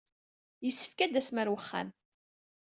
[0.65, 1.89] Yessefk ad d-tasem ɣer wexxam.